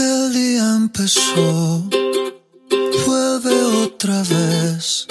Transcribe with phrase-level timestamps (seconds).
[0.00, 1.84] el día empezó,
[3.06, 5.06] vuelve otra vez.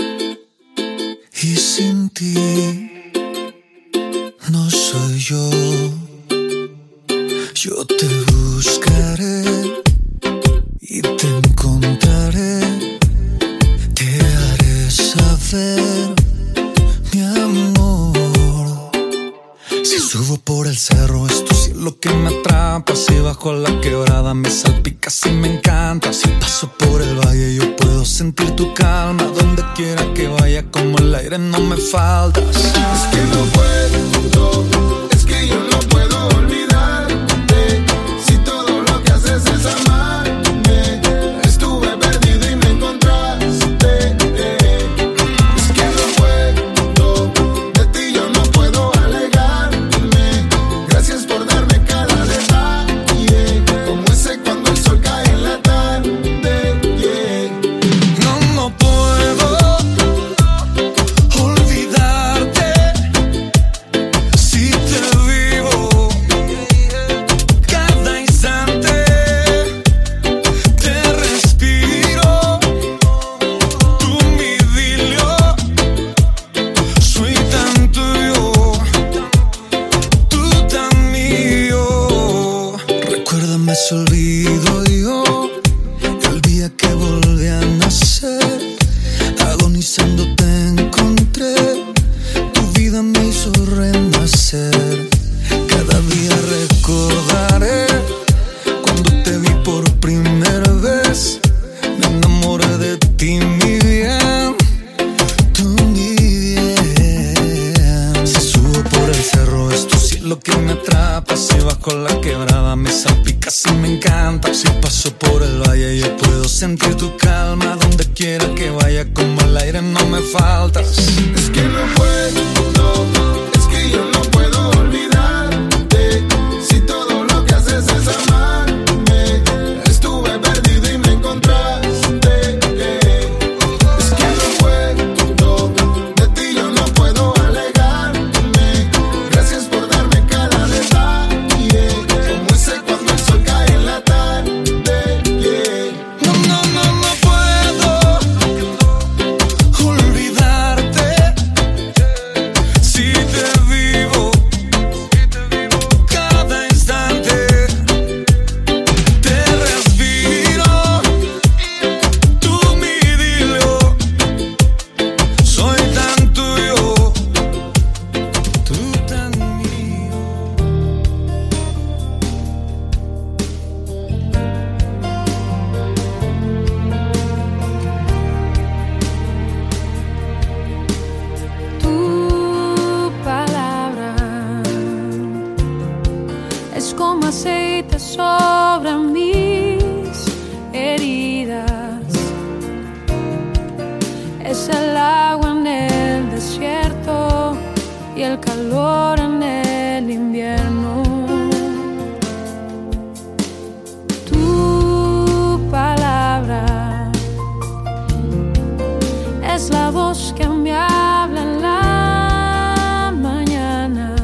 [209.89, 214.15] la voz que me habla en la mañana.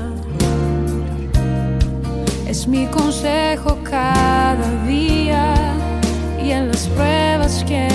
[2.48, 5.56] Es mi consejo cada día
[6.44, 7.88] y en las pruebas que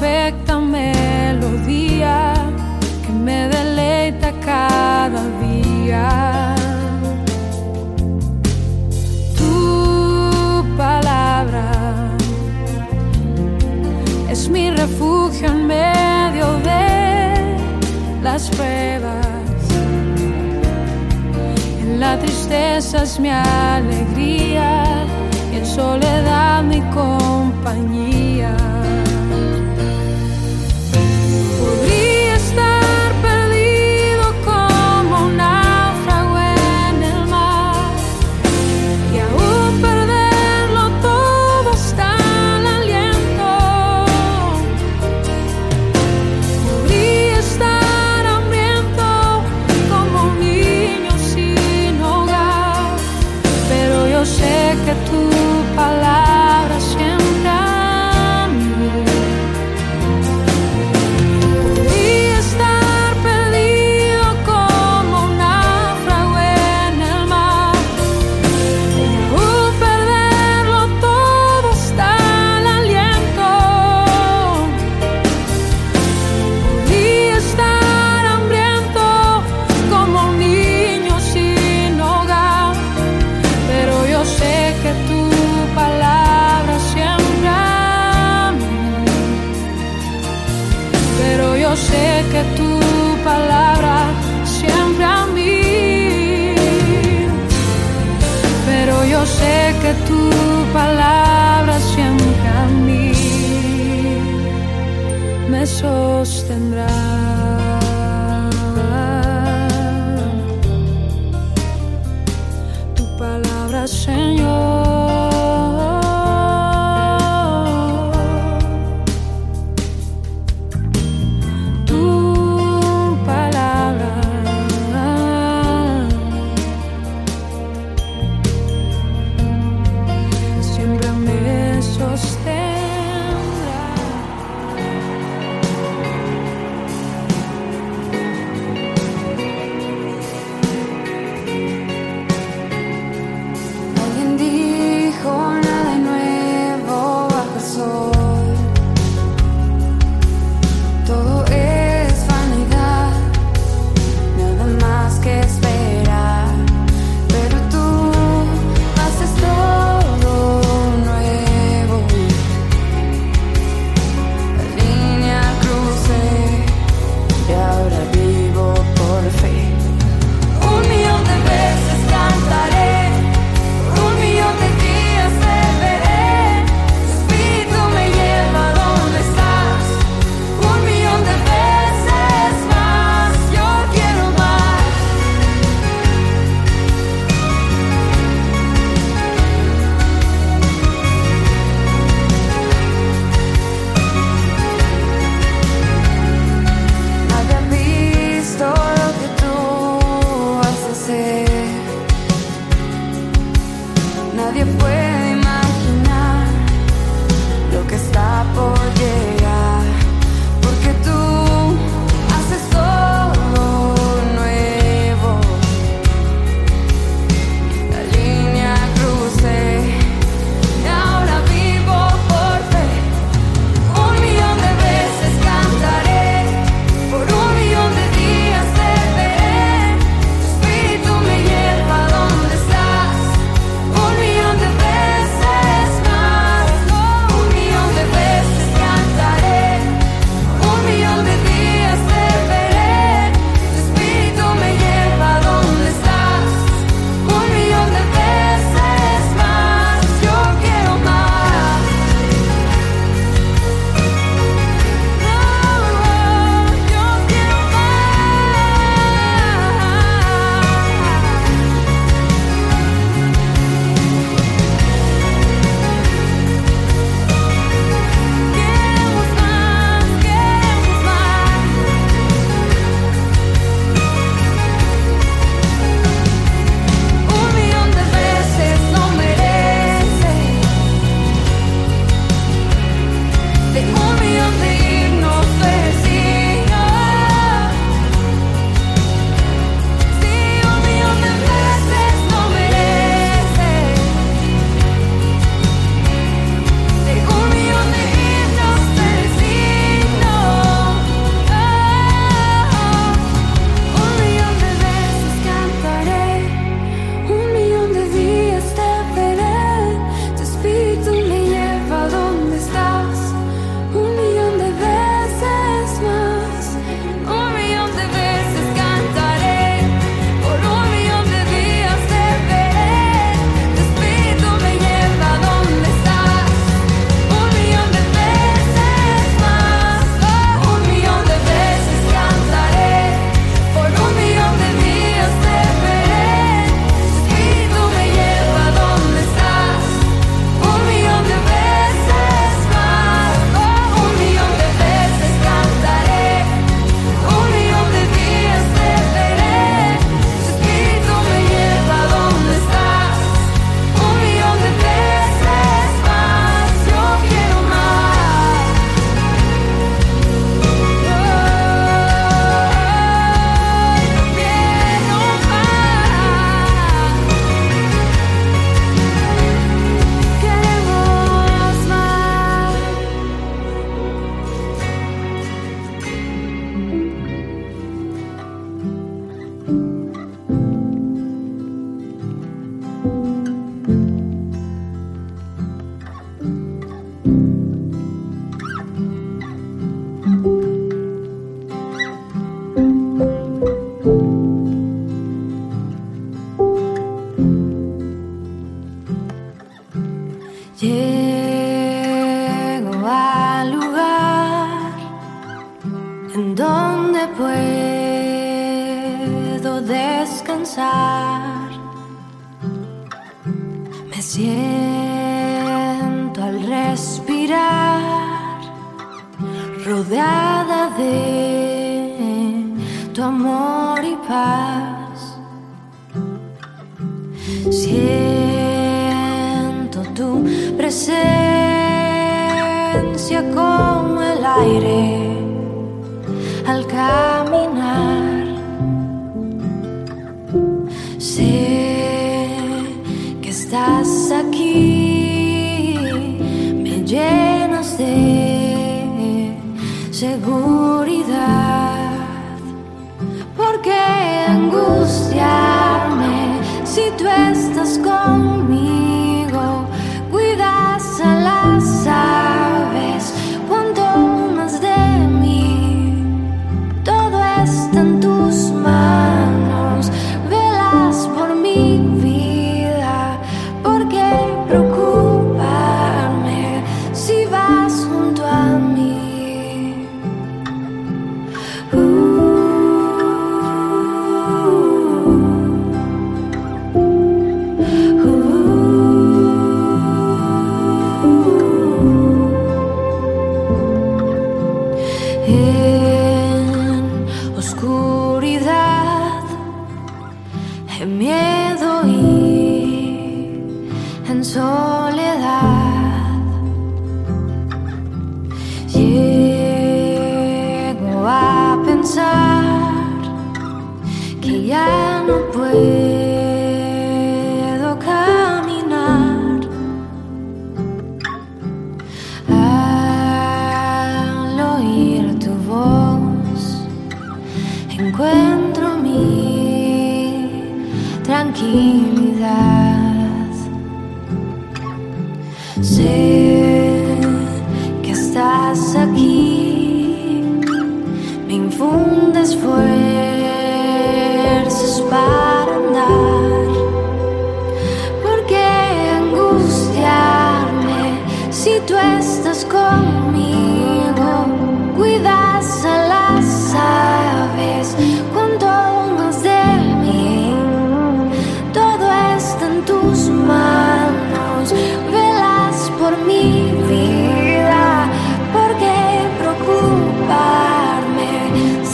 [0.00, 2.34] perfecta melodía
[3.06, 6.54] que me deleita cada día.
[9.36, 11.70] Tu palabra
[14.30, 17.56] es mi refugio en medio de
[18.22, 19.26] las pruebas.
[21.82, 24.84] En la tristeza es mi alegría
[25.52, 28.13] y en soledad mi compañía.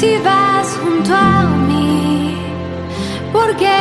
[0.00, 2.35] si vas junto a mí?
[3.33, 3.76] ¿Por qué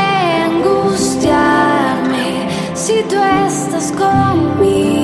[0.52, 4.99] angustiarme si tú estás conmigo?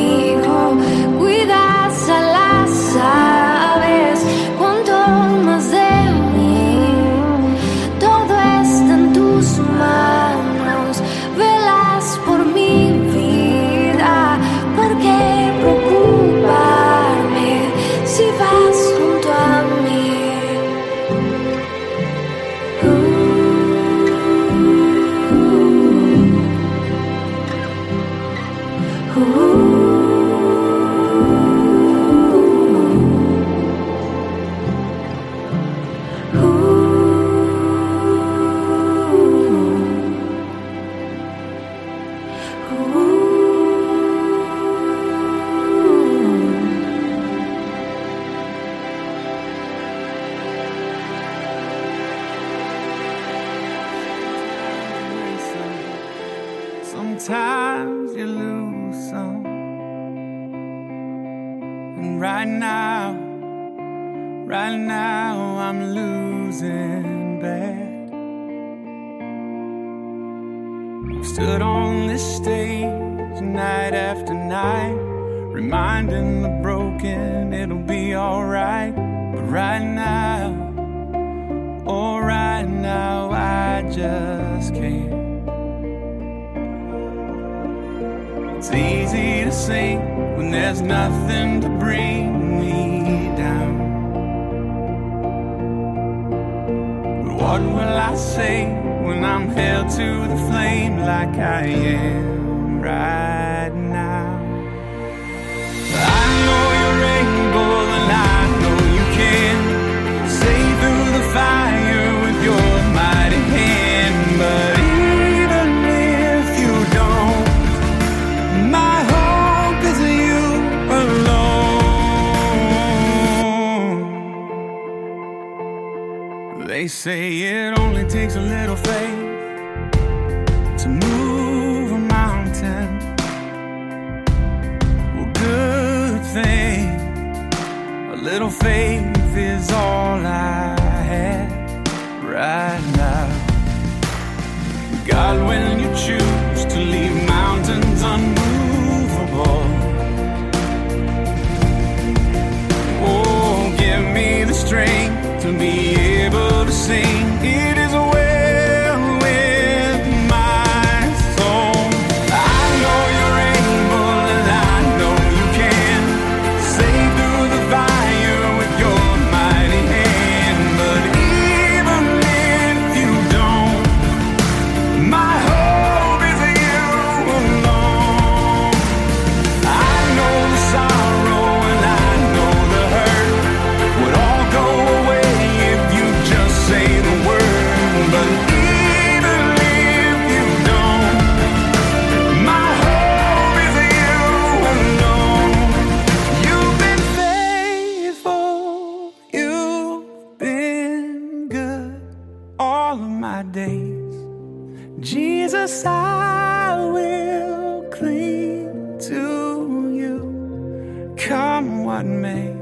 [204.99, 211.15] Jesus, I will cling to you.
[211.17, 212.55] Come what may,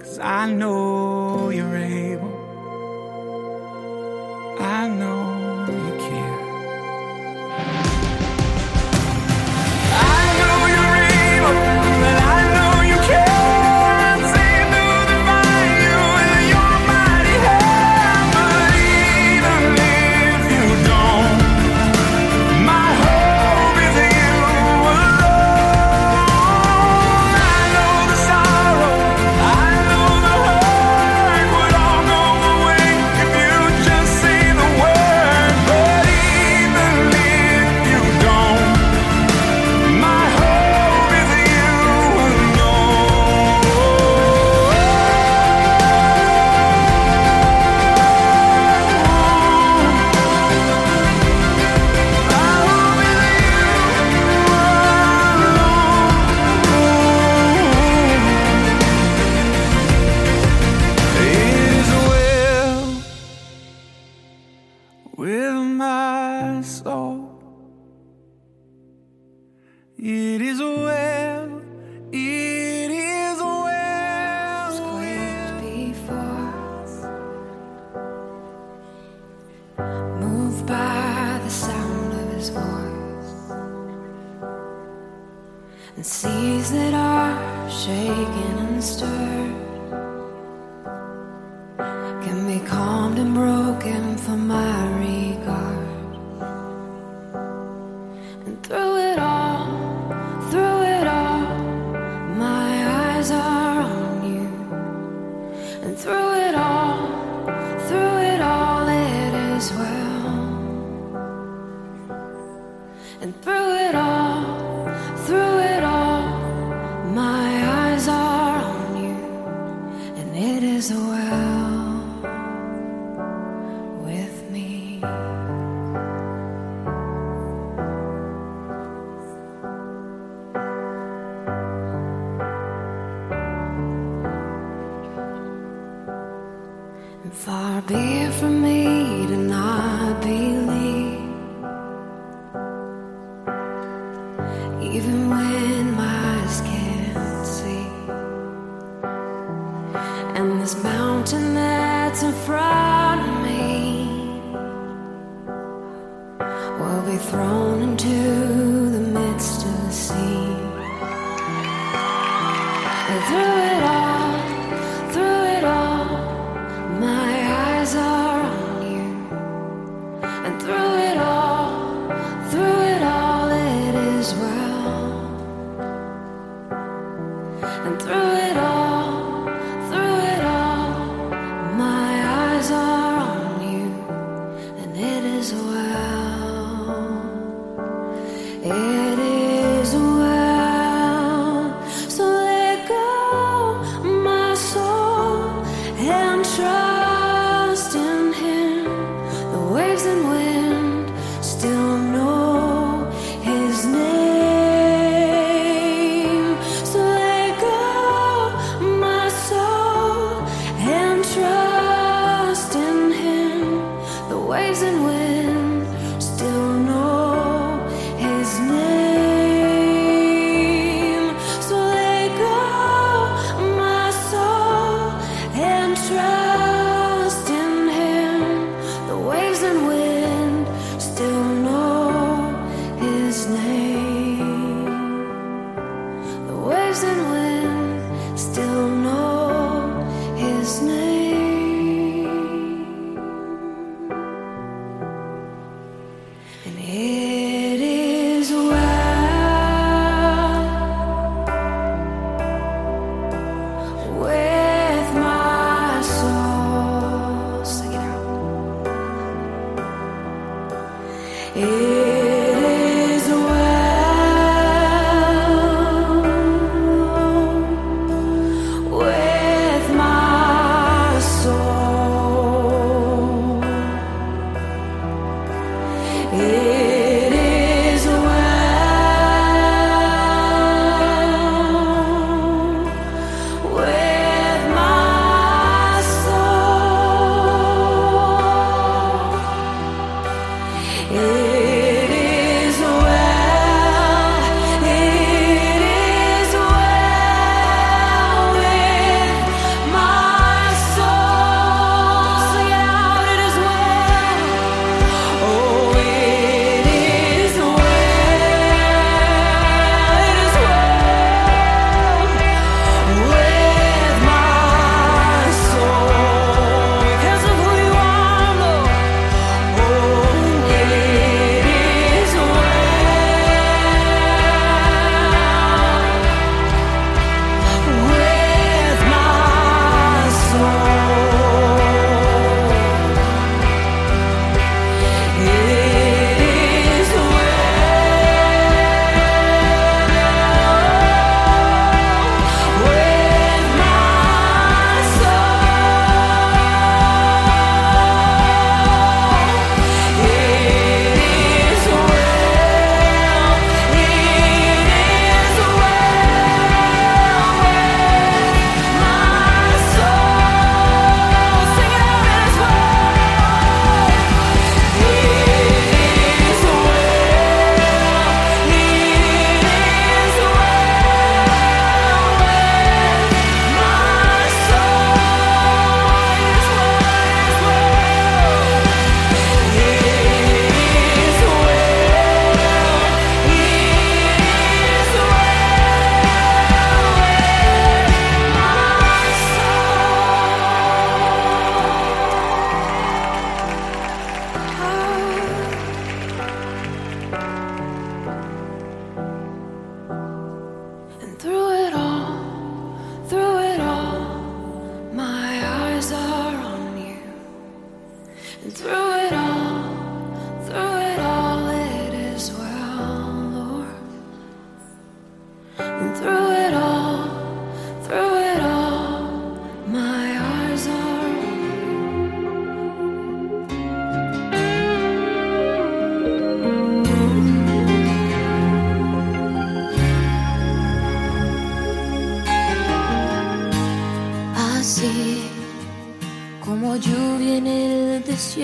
[0.00, 2.27] cause I know you're able.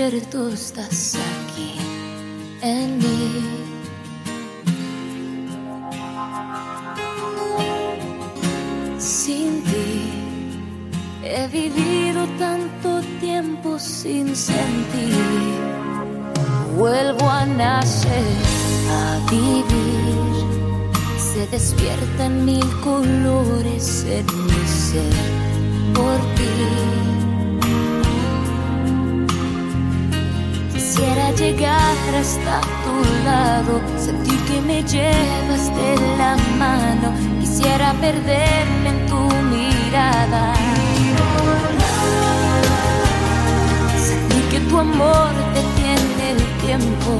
[0.04, 1.78] El desierto estás aquí
[2.60, 3.40] en mí.
[8.98, 10.10] Sin ti
[11.22, 15.14] he vivido tanto tiempo sin sentir.
[16.76, 18.36] Vuelvo a nacer,
[18.90, 20.34] a vivir.
[21.16, 25.33] Se despiertan mil colores en mi ser
[38.04, 39.20] perderme en tu
[39.52, 40.44] mirada.
[44.08, 47.10] Sentir que tu amor detiene el tiempo.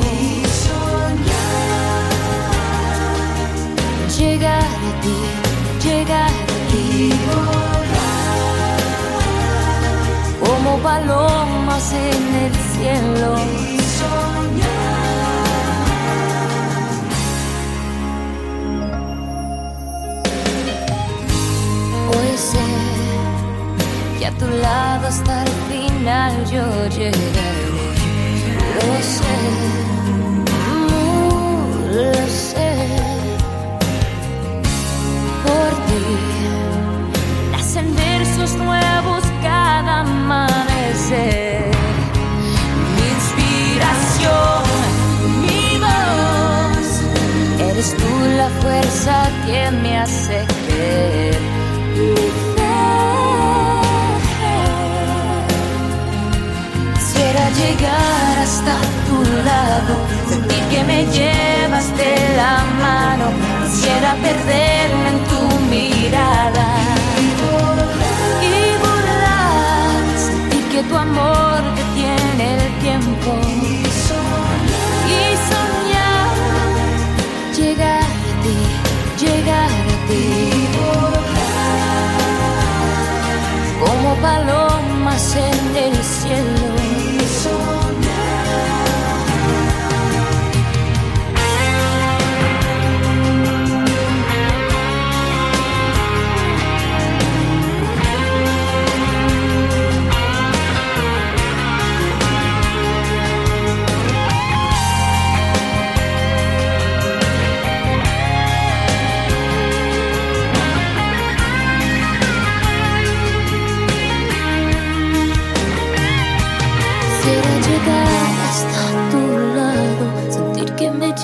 [4.19, 5.19] Llegar a ti,
[5.87, 7.13] llegar a ti.
[10.43, 13.84] Como palomas en el cielo.
[24.25, 26.65] Que a tu lado hasta el final yo
[26.97, 27.65] llegaré.
[28.75, 29.39] Lo sé,
[31.97, 32.15] lo
[32.47, 32.73] sé.
[35.45, 36.07] Por ti
[37.53, 41.71] nacen versos nuevos cada amanecer.
[42.95, 44.65] Mi inspiración,
[45.47, 46.89] mi voz,
[47.71, 49.15] eres tú la fuerza
[49.47, 51.24] que me hace creer.
[57.57, 58.75] Llegar hasta
[59.07, 59.95] tu lado,
[60.29, 63.27] sentir que me llevas de la mano.
[63.65, 65.43] Quisiera perderme en tu
[65.75, 66.69] mirada
[68.43, 73.31] y volar, sentir que tu amor detiene el tiempo
[75.09, 76.31] y soñar,
[77.57, 78.59] llegar a ti,
[79.25, 80.25] llegar a ti.
[83.81, 86.74] Como palomas en el cielo.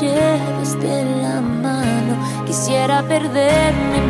[0.01, 2.17] Lleves de la mano.
[2.47, 4.10] Quisiera perderme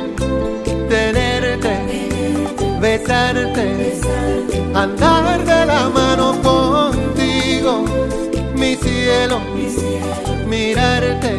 [0.91, 2.09] Tenerte,
[2.81, 3.97] besarte,
[4.73, 7.85] andar de la mano contigo,
[8.55, 9.39] mi cielo,
[10.49, 11.31] mirarte,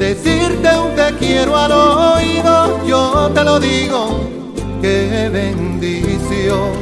[0.00, 4.18] decirte un te quiero al oído, yo te lo digo,
[4.82, 6.72] qué bendición.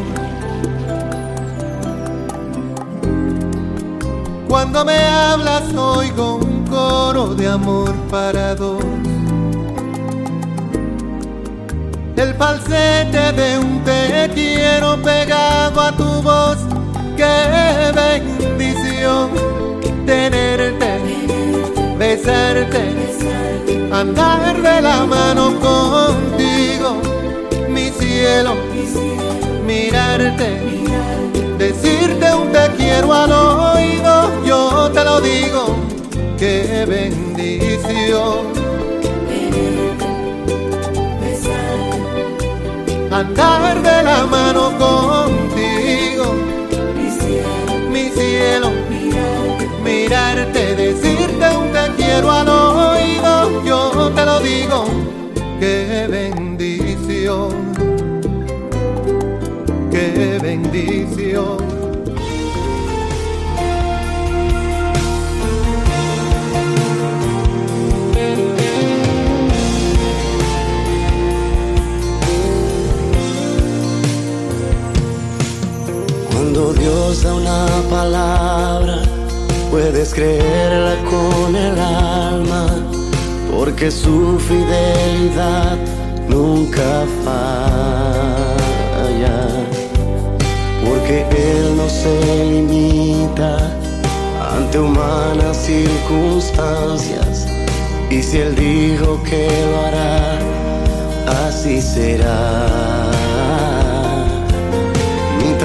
[4.48, 8.97] Cuando me hablas oigo un coro de amor para dos.
[12.18, 16.58] El falsete de un te quiero pegado a tu voz.
[17.16, 19.30] Qué bendición
[20.04, 20.90] tenerte,
[21.96, 22.92] besarte,
[23.92, 27.00] andar de la mano contigo,
[27.68, 28.56] mi cielo,
[29.64, 30.50] mirarte,
[31.56, 35.76] decirte un te quiero al oído, yo te lo digo,
[36.36, 38.37] qué bendición.
[43.40, 46.34] Andar de la mano contigo,
[47.88, 48.72] mi cielo,
[49.84, 54.86] mirarte, decirte un te quiero al oído, yo te lo digo,
[55.60, 57.50] qué bendición,
[59.92, 61.77] qué bendición.
[76.58, 79.02] Cuando Dios da una palabra,
[79.70, 82.66] puedes creerla con el alma,
[83.48, 85.76] porque su fidelidad
[86.28, 88.56] nunca falla.
[90.84, 93.56] Porque Él no se limita
[94.52, 97.46] ante humanas circunstancias,
[98.10, 100.40] y si Él dijo que lo hará,
[101.46, 103.17] así será.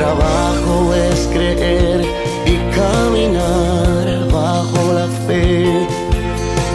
[0.04, 2.02] Trabajo es creer
[2.46, 5.88] y caminar bajo la fe.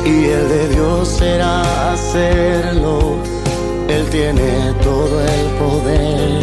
[0.07, 3.17] Y el de Dios será hacerlo.
[3.87, 6.43] Él tiene todo el poder.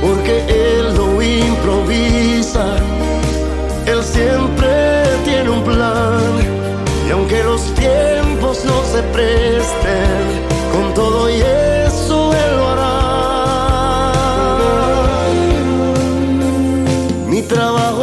[0.00, 2.66] Porque Él lo improvisa.
[3.86, 6.34] Él siempre tiene un plan.
[7.06, 10.47] Y aunque los tiempos no se presten,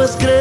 [0.06, 0.35] trabajo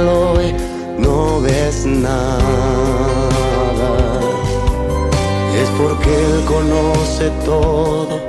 [0.00, 0.54] hoy
[0.98, 2.40] no ves nada,
[5.60, 8.20] es porque Él conoce todo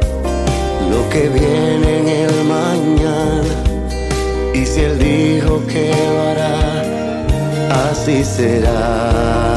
[0.89, 3.55] lo que viene en el mañana.
[4.53, 6.83] Y si Él dijo que lo hará,
[7.89, 9.53] así será.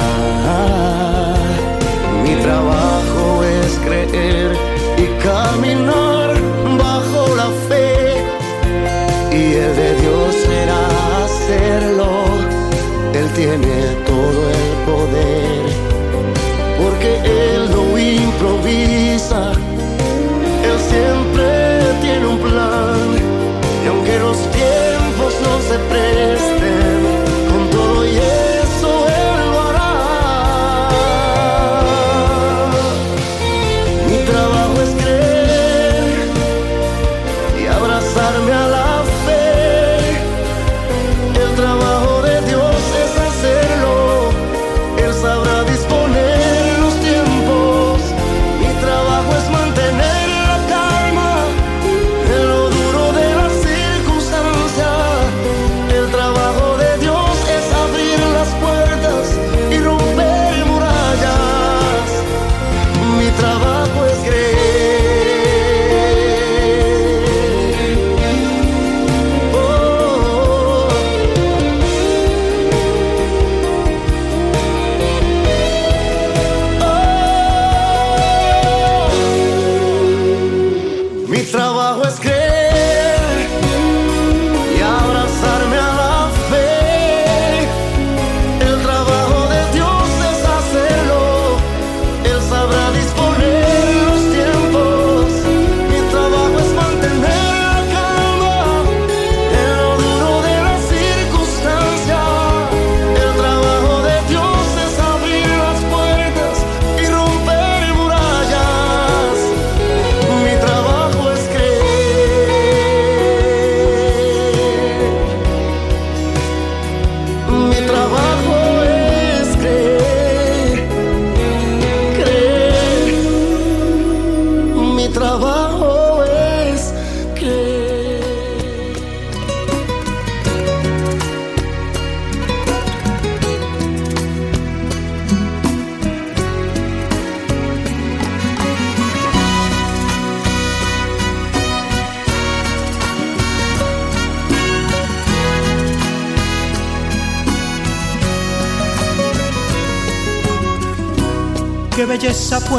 [2.22, 4.57] Mi trabajo es creer
[4.98, 6.05] y caminar
[13.37, 15.66] tiene todo el poder,
[16.82, 19.53] porque Él no improvisa,
[20.64, 21.47] Él siempre
[22.01, 22.97] tiene un plan,
[23.84, 26.86] y aunque los tiempos no se presten,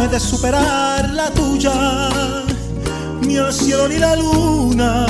[0.08, 1.74] puede superar la tuya?
[3.22, 5.06] Ni el cielo ni la luna,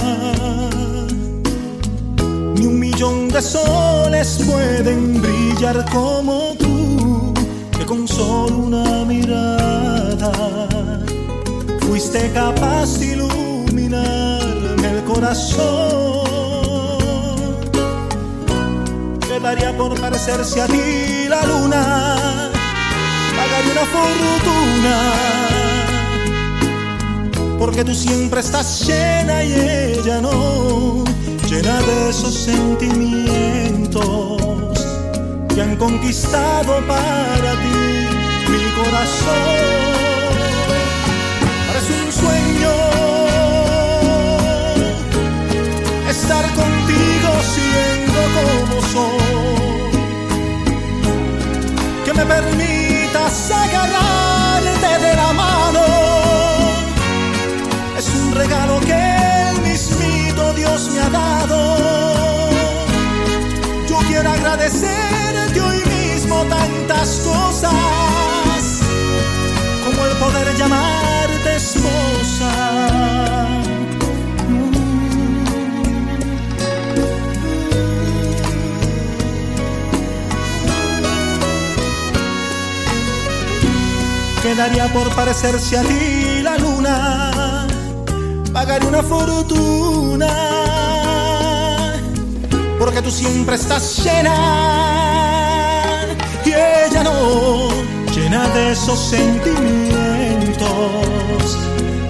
[2.55, 7.33] ni un millón de soles pueden brillar como tú,
[7.77, 10.31] que con solo una mirada
[11.81, 16.25] fuiste capaz de iluminarme el corazón.
[19.27, 22.47] Quedaría por parecerse a ti la luna
[23.37, 24.66] pagaré una fortuna
[27.59, 31.03] porque tú siempre estás llena y ella no
[31.49, 33.97] llena de esos sentimientos
[35.53, 38.07] que han conquistado para ti
[38.51, 39.87] mi corazón.
[41.67, 42.73] Parece un sueño
[46.09, 49.27] estar contigo siendo como soy.
[52.05, 53.76] Que me permitas agarrarte
[63.87, 68.81] Yo quiero agradecerte hoy mismo tantas cosas,
[69.85, 72.51] como el poder llamarte esposa.
[84.41, 87.67] Quedaría por parecerse a ti la luna,
[88.51, 90.27] pagaré una fortuna,
[92.87, 94.37] porque tú siempre estás llena
[96.45, 97.67] y ella no,
[98.15, 99.57] llena de esos sentimientos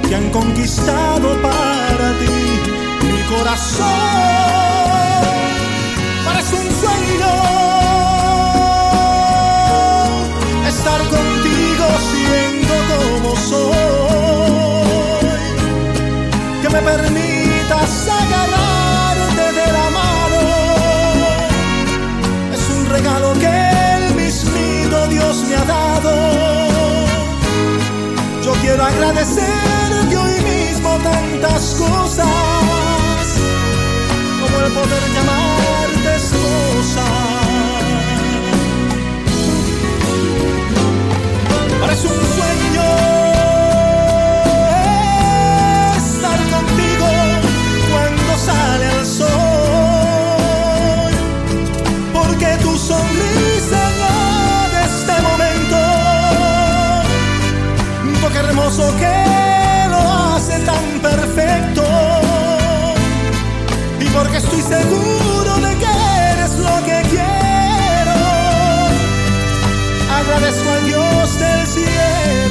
[0.07, 2.29] que han conquistado para ti
[3.07, 3.87] mi corazón.
[6.23, 7.33] Parece un sueño
[10.67, 13.73] estar contigo siendo como soy.
[16.61, 17.36] Que me permitas
[28.43, 32.27] Yo quiero agradecerte hoy mismo tantas cosas,
[34.39, 37.05] como el poder llamarte esposa.
[41.81, 42.36] Parece un
[64.17, 65.85] porque estoy seguro de que
[66.33, 68.17] eres lo que quiero.
[70.11, 72.46] Agradezco al Dios del cielo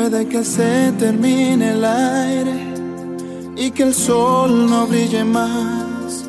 [0.00, 2.74] Puede que se termine el aire
[3.54, 6.24] y que el sol no brille más.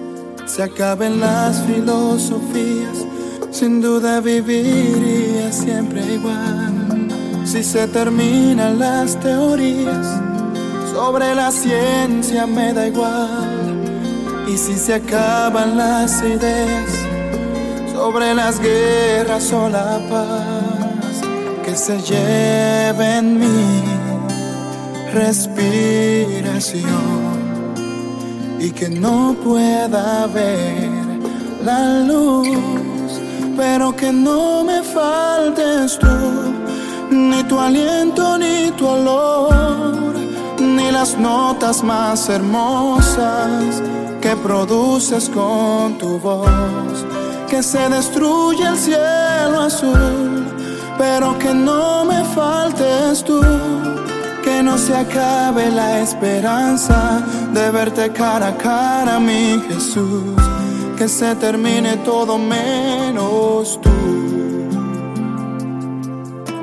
[0.45, 3.05] Se acaben las filosofías,
[3.49, 7.07] sin duda viviría siempre igual.
[7.45, 10.19] Si se terminan las teorías
[10.93, 13.80] sobre la ciencia me da igual.
[14.49, 16.91] Y si se acaban las ideas
[17.93, 20.70] sobre las guerras o la paz,
[21.72, 23.82] que se lleven mi
[25.13, 26.76] respiración
[28.59, 30.89] y que no pueda ver
[31.63, 32.49] la luz,
[33.55, 36.17] pero que no me faltes tú,
[37.09, 40.13] ni tu aliento ni tu olor,
[40.59, 43.82] ni las notas más hermosas
[44.19, 47.05] que produces con tu voz,
[47.49, 50.41] que se destruye el cielo azul,
[51.02, 53.41] pero que no me faltes tú
[54.43, 60.36] que no se acabe la esperanza de verte cara a cara, mi Jesús.
[60.97, 63.89] Que se termine todo menos tú.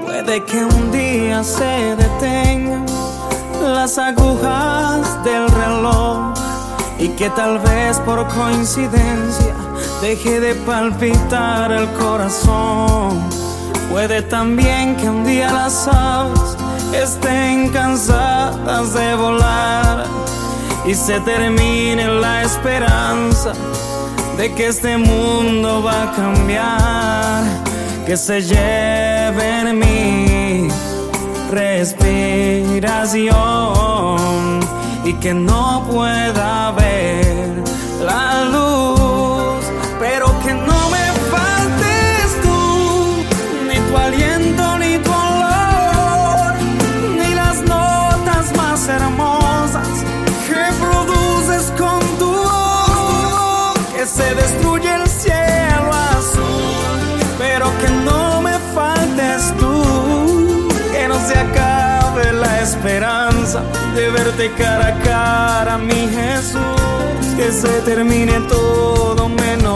[0.05, 2.86] Puede que un día se detengan
[3.61, 6.32] las agujas del reloj
[7.01, 9.55] y que tal vez por coincidencia
[10.01, 13.38] deje de palpitar el corazón.
[13.91, 16.57] Puede también que un día las aves
[16.93, 20.05] estén cansadas de volar
[20.86, 23.53] y se termine la esperanza
[24.36, 27.45] de que este mundo va a cambiar,
[28.07, 30.68] que se lleven mi
[31.51, 33.18] respiración
[35.05, 37.64] y que no pueda ver
[38.05, 38.97] la luz,
[54.18, 62.32] se destruye el cielo azul, pero que no me faltes tú, que no se acabe
[62.32, 63.62] la esperanza
[63.94, 69.67] de verte cara a cara, mi Jesús, que se termine todo menos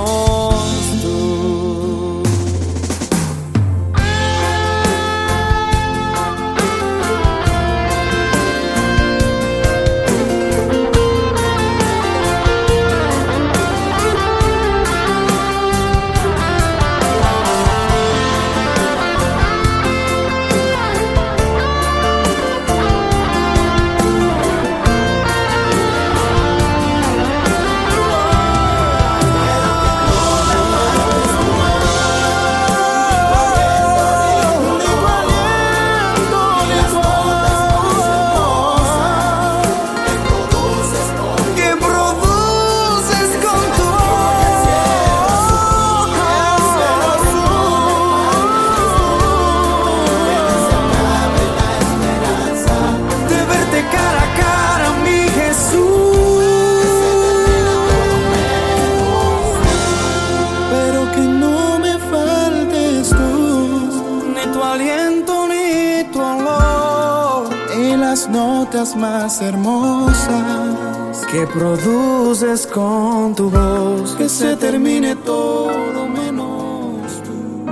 [68.83, 71.27] notas más hermosas.
[71.31, 74.15] que produces con tu voz.
[74.17, 77.65] Que se termine todo menos tú.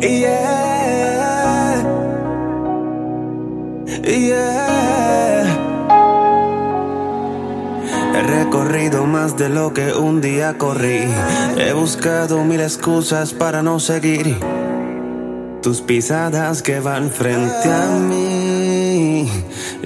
[0.00, 1.82] Yeah.
[4.04, 5.44] Yeah.
[8.14, 11.02] He recorrido más de lo que un día corrí.
[11.58, 14.38] He buscado mil excusas para no seguir
[15.60, 18.33] tus pisadas que van frente a mí.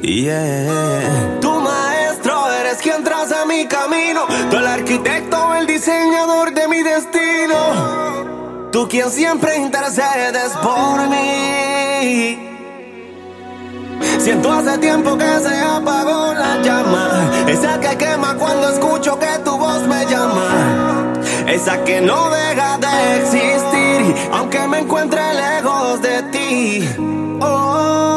[0.09, 4.25] Tu maestro eres quien traza mi camino.
[4.51, 8.71] Tú el arquitecto, el diseñador de mi destino.
[8.73, 12.39] Tú quien siempre intercedes por mí.
[14.19, 17.31] Siento hace tiempo que se apagó la llama.
[17.47, 21.13] Esa que quema cuando escucho que tu voz me llama.
[21.47, 26.89] Esa que no deja de existir, aunque me encuentre lejos de ti.
[27.43, 28.08] Oh,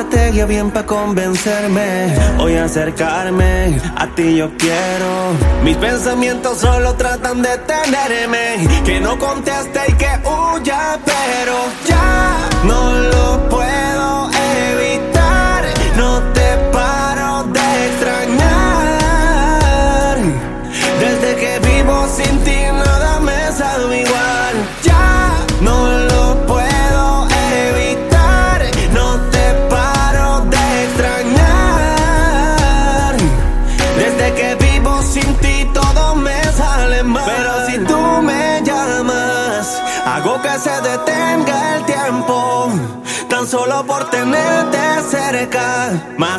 [0.00, 2.14] estrategia bien para convencerme.
[2.38, 5.32] Hoy acercarme a ti yo quiero.
[5.64, 8.68] Mis pensamientos solo tratan de tenerme.
[8.84, 11.54] Que no conteste y que huya, pero
[11.86, 13.85] ya no lo puedo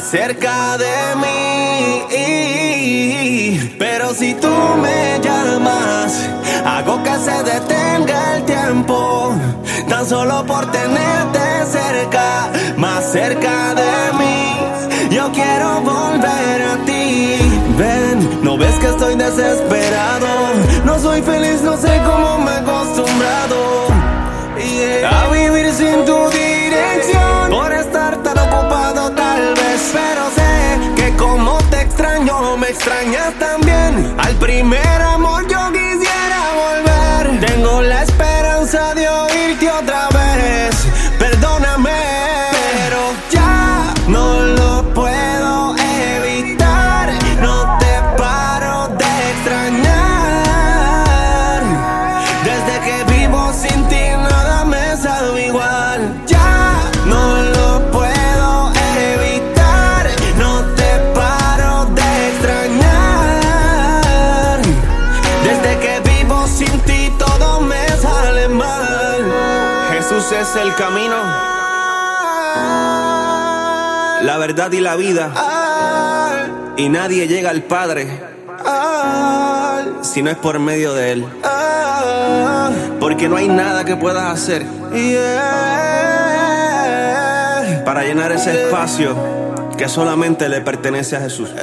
[0.10, 2.06] cerca de mí.
[3.78, 4.48] Pero si tú
[4.82, 6.30] me llamas,
[6.66, 9.34] hago que se detenga el tiempo,
[9.90, 14.56] tan solo por tenerte cerca, más cerca de mí.
[15.14, 17.38] Yo quiero volver a ti.
[17.78, 20.28] Ven, no ves que estoy desesperado.
[20.86, 22.02] No soy feliz, no sé
[32.88, 34.16] extrañas también.
[34.18, 35.37] Al primer amor
[74.58, 75.32] y la vida.
[76.78, 78.08] Y nadie llega al Padre
[80.02, 81.26] si no es por medio de Él.
[83.00, 84.66] Porque no hay nada que puedas hacer
[87.86, 89.16] para llenar ese espacio
[89.78, 91.54] que solamente le pertenece a Jesús.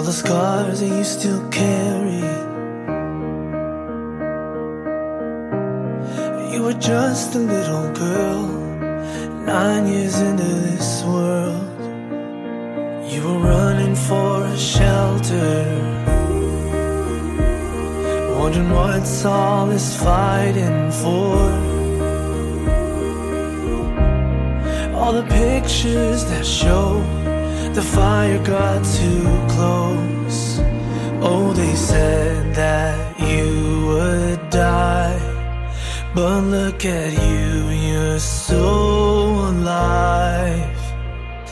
[0.00, 2.24] Saw the scars that you still carry.
[6.54, 8.46] You were just a little girl,
[9.44, 11.80] nine years into this world.
[13.12, 15.64] You were running for a shelter.
[18.38, 21.36] Wondering what's all this fighting for.
[24.98, 27.04] All the pictures that show
[27.74, 29.22] the fire got too
[29.54, 30.58] close.
[31.22, 35.20] Oh, they said that you would die.
[36.14, 38.64] But look at you, you're so
[39.52, 40.76] alive.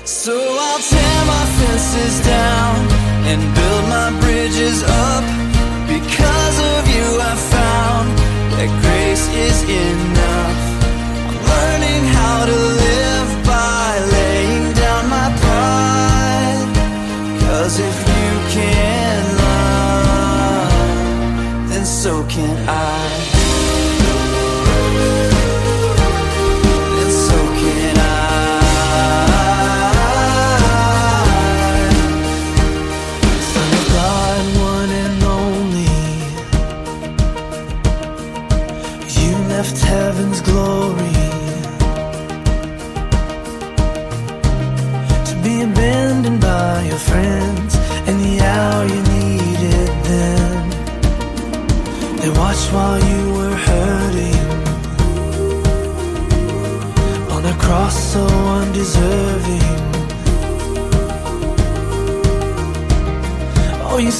[0.04, 2.76] So I'll tear my fences down
[3.30, 5.24] and build my bridges up.
[5.86, 8.08] Because of you, I found
[8.54, 10.60] that grace is enough.
[11.28, 13.07] I'm learning how to live
[21.98, 23.37] so can I.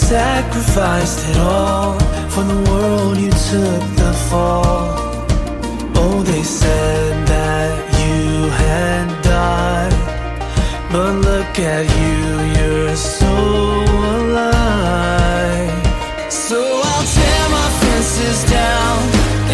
[0.08, 1.98] sacrificed it all
[2.30, 3.18] for the world.
[3.18, 4.88] You took the fall.
[6.00, 9.92] Oh, they said that you had died,
[10.90, 12.16] but look at you,
[12.56, 13.34] you're so
[14.16, 15.76] alive.
[16.32, 16.58] So
[16.90, 18.98] I'll tear my fences down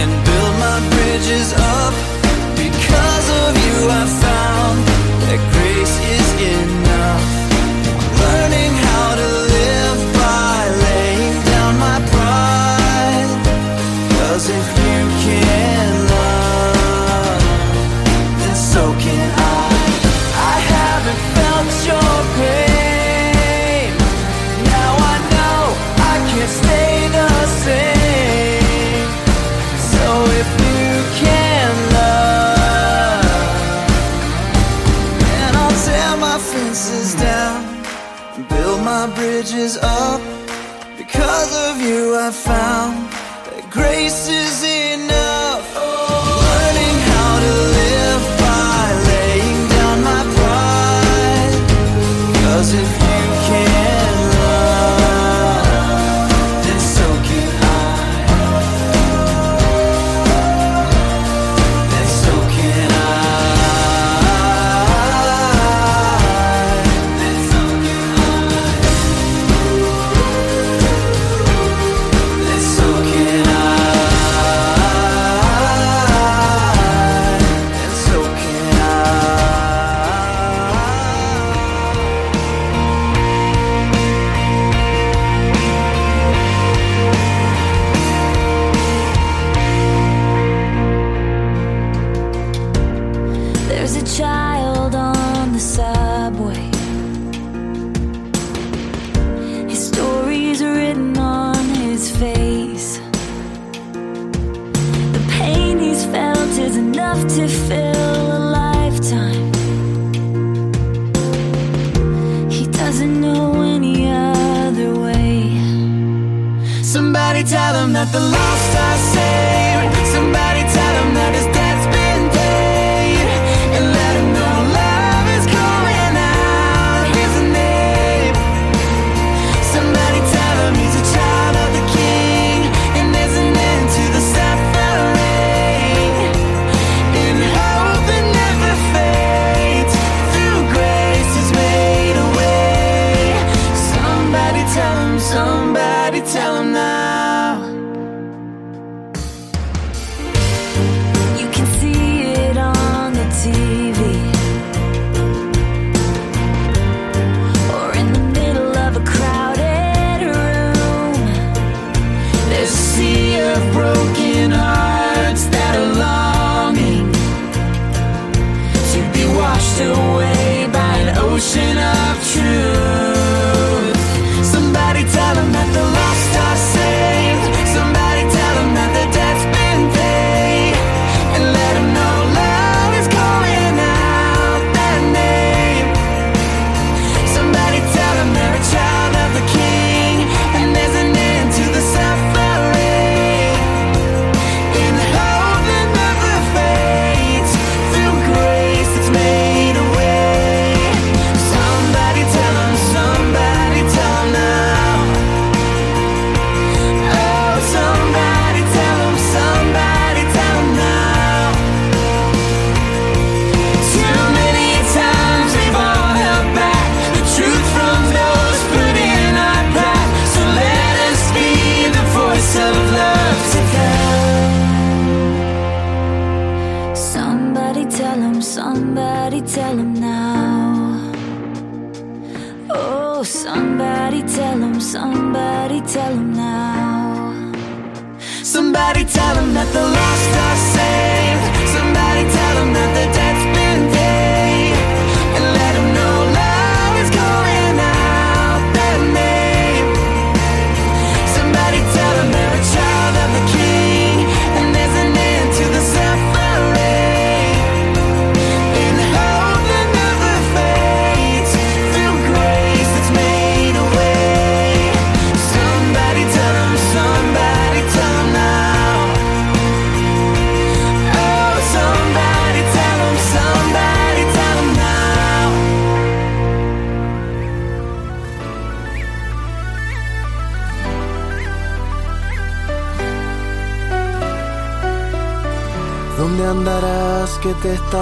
[0.01, 1.64] and build my bridges up.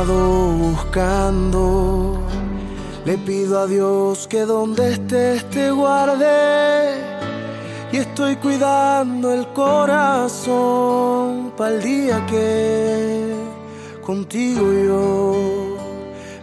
[0.01, 1.47] buscando.
[3.05, 6.97] Le pido a Dios que donde estés te guarde.
[7.93, 10.73] Y estoy cuidando el corazón
[11.57, 13.35] para el día que
[14.01, 15.77] contigo yo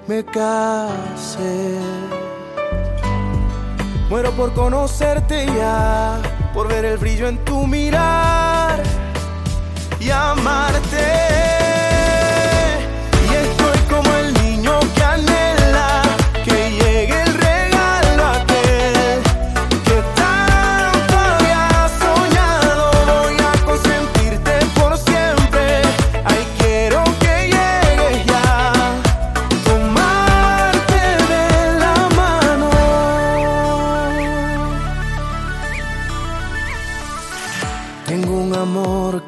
[0.07, 1.79] me case.
[4.09, 6.21] Muero por conocerte ya,
[6.53, 8.83] por ver el brillo en tu mirar
[9.99, 11.58] y amarte.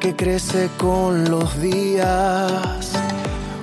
[0.02, 2.90] que crece con los días.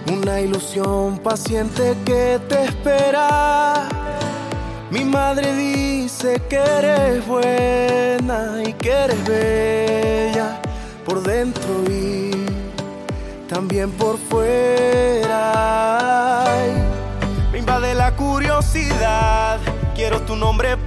[0.09, 3.89] Una ilusión paciente que te espera.
[4.89, 10.61] Mi madre dice que eres buena y que eres bella
[11.05, 12.31] por dentro y
[13.49, 15.25] también por fuera.
[17.51, 19.59] Me invade la curiosidad,
[19.93, 20.77] quiero tu nombre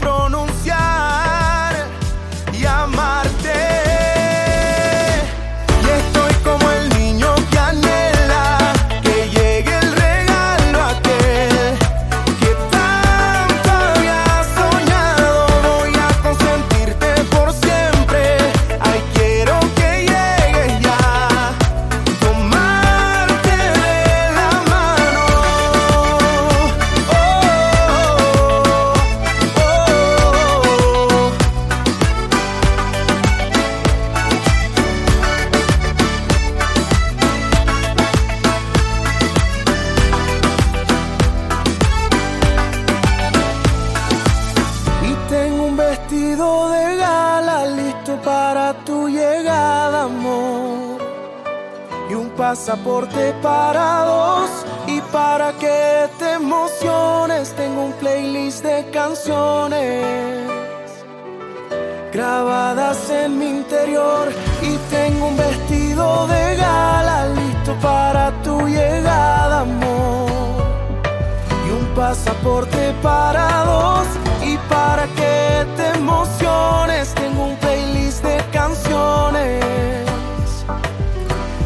[72.42, 74.06] pasaporte para dos.
[74.44, 79.64] Y para que te emociones, tengo un playlist de canciones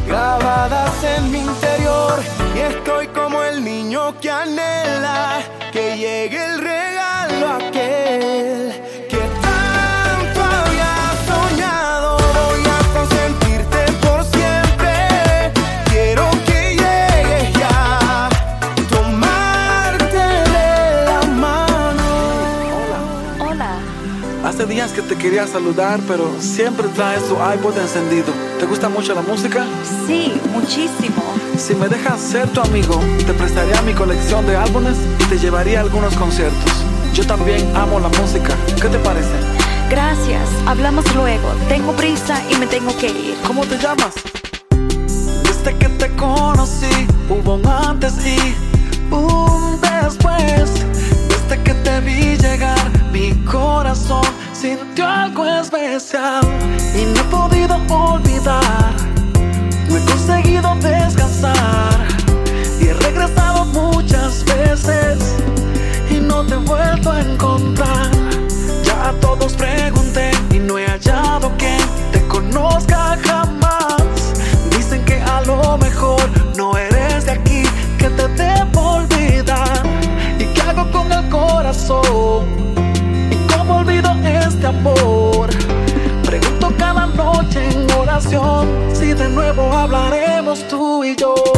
[0.07, 2.21] grabadas en mi interior.
[2.55, 6.56] Y estoy como el niño que anhela que llegue el
[25.07, 28.33] te quería saludar, pero siempre traes tu iPod encendido.
[28.59, 29.65] ¿Te gusta mucho la música?
[30.07, 31.23] Sí, muchísimo.
[31.57, 35.79] Si me dejas ser tu amigo, te prestaría mi colección de álbumes y te llevaría
[35.79, 36.73] a algunos conciertos.
[37.15, 38.55] Yo también amo la música.
[38.81, 39.31] ¿Qué te parece?
[39.89, 40.49] Gracias.
[40.67, 41.49] Hablamos luego.
[41.69, 43.37] Tengo prisa y me tengo que ir.
[43.47, 44.15] ¿Cómo te llamas?
[45.45, 48.76] Desde que te conocí, hubo un antes y
[54.67, 56.43] sintió algo especial
[57.01, 58.95] y no he podido olvidar.
[59.89, 62.09] No he conseguido descansar
[62.81, 65.19] y he regresado muchas veces
[66.11, 68.11] y no te he vuelto a encontrar.
[68.83, 71.79] Ya a todos pregunté y no he hallado quien
[72.11, 74.35] te conozca jamás.
[74.77, 76.16] Dicen que a lo mejor
[89.19, 91.56] de nuevo hablaremos tú y yo.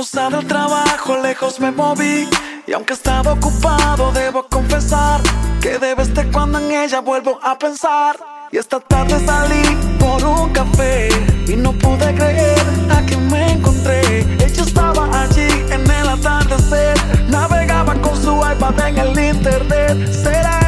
[0.00, 2.26] Causa del trabajo lejos me moví.
[2.66, 5.20] Y aunque estaba ocupado, debo confesar
[5.60, 8.16] que de vez cuando en ella vuelvo a pensar.
[8.50, 9.62] Y esta tarde salí
[9.98, 11.10] por un café
[11.46, 14.20] y no pude creer a que me encontré.
[14.42, 16.96] Ella estaba allí en el atardecer,
[17.28, 20.10] navegaba con su iPad en el internet.
[20.10, 20.59] ¿Será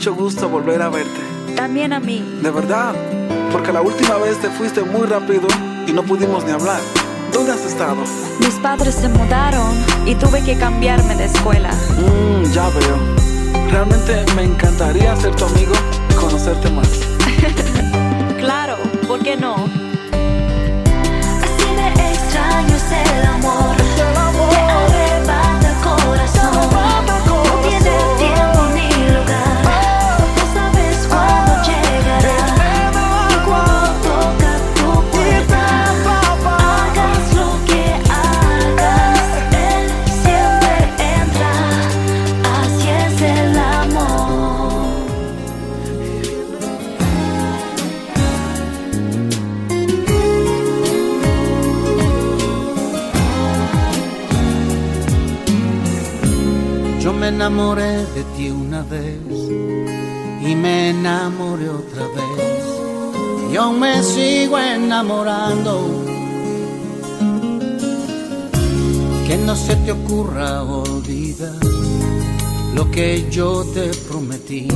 [0.00, 1.20] mucho gusto volver a verte.
[1.54, 2.24] También a mí.
[2.40, 2.94] De verdad.
[3.52, 5.46] Porque la última vez te fuiste muy rápido
[5.86, 6.80] y no pudimos ni hablar.
[7.34, 7.96] ¿Dónde has estado?
[8.38, 9.68] Mis padres se mudaron
[10.06, 11.70] y tuve que cambiarme de escuela.
[11.98, 12.96] Mmm, ya veo.
[13.70, 15.74] Realmente me encantaría ser tu amigo
[16.08, 16.88] y conocerte más.
[18.38, 19.54] Claro, ¿por qué no?
[21.44, 24.69] Así de extraño es el amor, te arrebata
[57.60, 59.18] enamoré de ti una vez
[60.40, 62.64] y me enamoré otra vez.
[63.52, 66.04] Y aún me sigo enamorando.
[69.26, 71.54] Que no se te ocurra olvidar
[72.74, 74.68] lo que yo te prometí.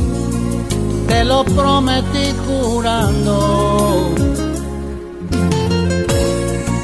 [1.09, 4.34] te lo prometí jurando.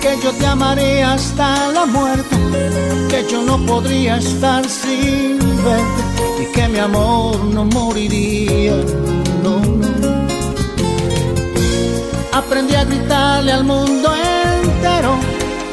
[0.00, 2.36] Que yo te amaría hasta la muerte,
[3.10, 6.02] que yo no podría estar sin verte
[6.42, 8.76] y que mi amor no moriría.
[9.42, 10.10] No, no.
[12.32, 14.08] Aprendí a gritarle al mundo
[14.64, 15.12] entero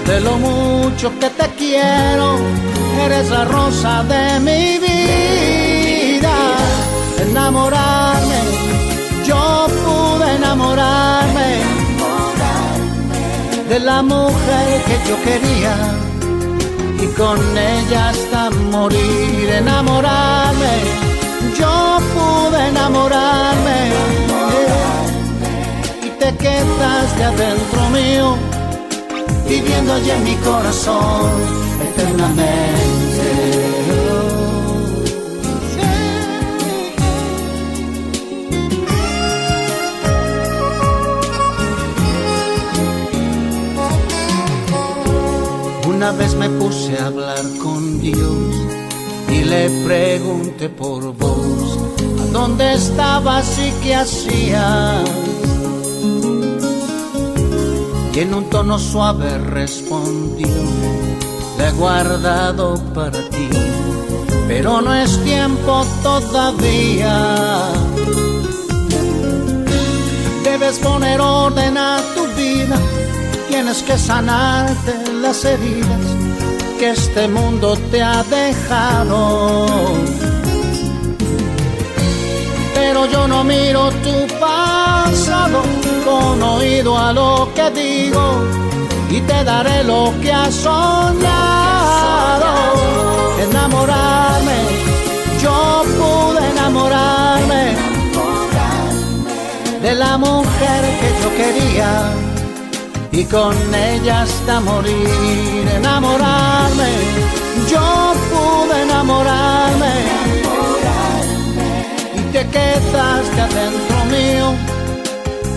[0.05, 2.37] de lo mucho que te quiero.
[3.05, 6.35] Eres la rosa de mi vida.
[7.29, 8.39] Enamorarme,
[9.25, 11.36] yo pude enamorarme
[13.69, 15.75] de la mujer que yo quería
[17.01, 19.49] y con ella hasta morir.
[19.49, 20.75] Enamorarme,
[21.59, 23.79] yo pude enamorarme
[26.03, 28.35] y te quedas de adentro mío
[29.47, 31.31] viviendo allí en mi corazón
[31.81, 33.06] eternamente.
[45.97, 48.55] Una vez me puse a hablar con Dios
[49.29, 51.79] y le pregunté por vos,
[52.21, 55.09] ¿a dónde estabas y qué hacías?
[58.13, 60.47] Y en un tono suave respondió,
[61.57, 63.49] te he guardado para ti,
[64.47, 67.71] pero no es tiempo todavía.
[70.43, 72.77] Debes poner orden a tu vida,
[73.49, 76.01] tienes que sanarte las heridas
[76.79, 79.65] que este mundo te ha dejado.
[82.75, 85.61] Pero yo no miro tu pasado
[86.05, 88.43] con oído a lo que digo
[89.09, 91.27] y te daré lo que has soñado.
[93.49, 94.57] Enamorarme,
[95.41, 97.75] yo pude enamorarme
[99.81, 102.26] de la mujer que yo quería
[103.17, 105.67] y con ella hasta morir.
[105.75, 106.91] Enamorarme,
[107.71, 109.93] yo pude enamorarme
[112.15, 114.53] y te quedaste adentro mío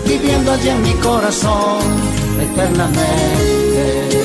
[0.05, 1.81] viviendo allí en mi corazón
[2.39, 4.20] eternamente.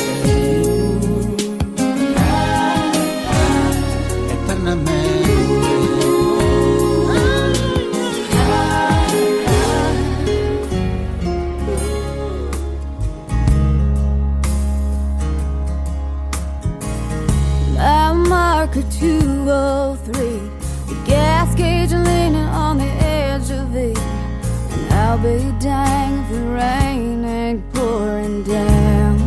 [18.76, 20.22] Marker 203.
[20.86, 23.98] The gas gauge leaning on the edge of it.
[23.98, 29.18] And I'll be dang if the rain ain't pouring down.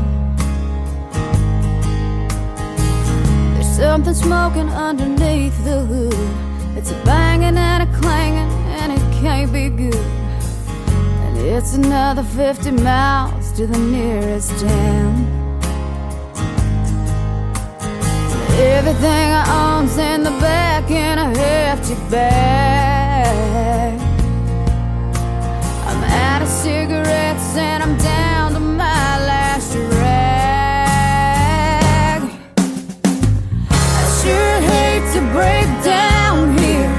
[3.54, 6.78] There's something smoking underneath the hood.
[6.78, 9.96] It's a banging and a clanging, and it can't be good.
[9.96, 15.29] And it's another 50 miles to the nearest town.
[18.62, 23.98] Everything I own's in the back in a hefty bag.
[25.88, 30.22] I'm out of cigarettes and I'm down to my last rag.
[33.72, 36.92] I sure hate to break down here.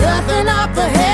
[0.00, 1.13] Nothing up ahead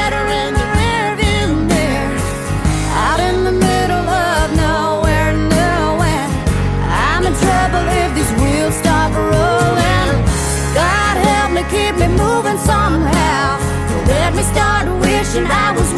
[12.71, 13.59] somehow.
[13.89, 15.91] Don't let me start wishing I was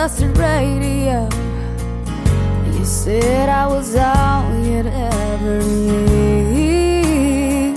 [0.00, 1.28] and busted radio,
[2.72, 7.74] you said I was all you'd ever need.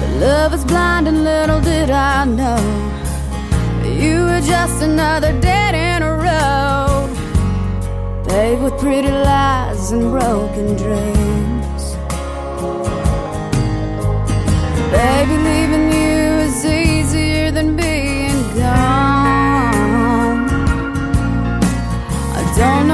[0.00, 2.58] But love is blind, and little did I know
[3.84, 7.10] you were just another dead end road,
[8.26, 11.84] paved with pretty lies and broken dreams.
[14.92, 19.03] Baby, leaving you is easier than being gone.
[22.56, 22.93] Don't know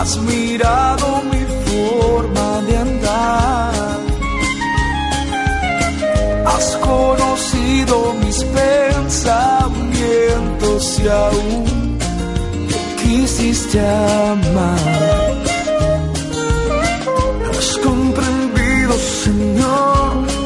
[0.00, 4.00] has mirado mi forma de andar,
[6.46, 11.98] has conocido mis pensamientos y aún
[13.02, 14.78] quisiste amar.
[17.50, 20.39] Has comprendido, Señor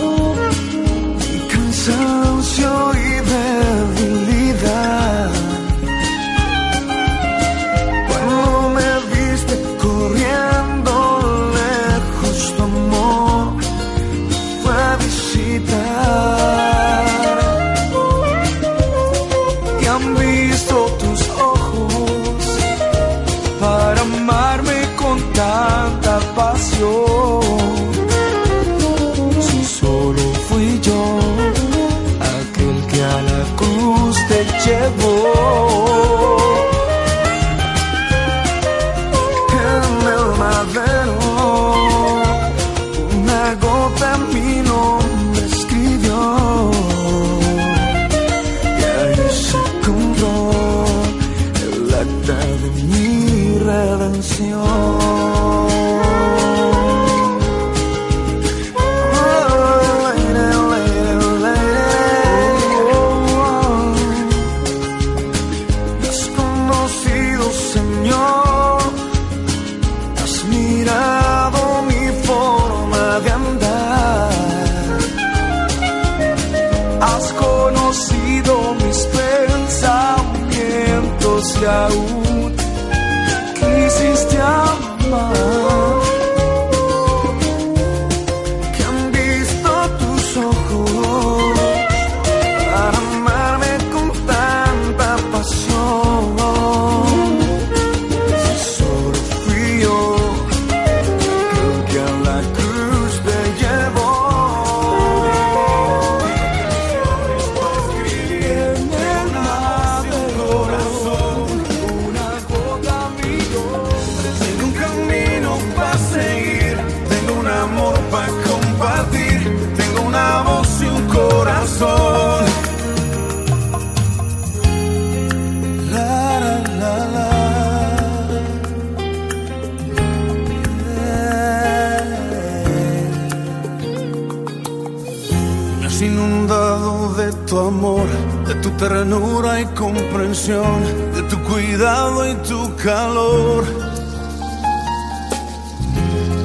[139.16, 140.82] y comprensión,
[141.14, 143.64] de tu cuidado y tu calor.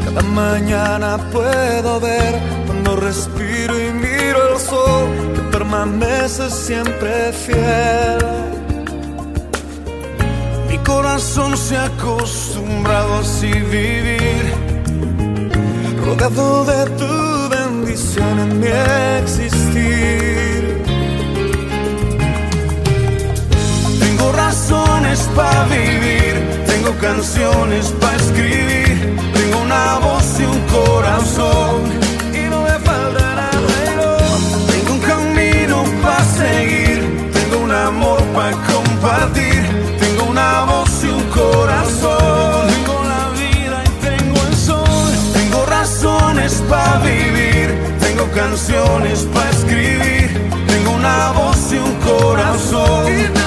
[0.05, 8.19] Cada mañana puedo ver cuando respiro y miro el sol que permanece siempre fiel.
[10.69, 14.53] Mi corazón se ha acostumbrado a vivir,
[16.05, 18.67] rodeado de tu bendición en mi
[19.23, 20.28] existir.
[24.69, 31.81] Tengo razones para vivir, tengo canciones para escribir, tengo una voz y un corazón.
[32.35, 34.21] Y no me faltará reloj.
[34.69, 39.65] Tengo un camino para seguir, tengo un amor para compartir,
[39.99, 42.67] tengo una voz y un corazón.
[42.67, 50.29] Tengo la vida y tengo el sol, tengo razones para vivir, tengo canciones para escribir,
[50.67, 53.38] tengo una voz y un corazón.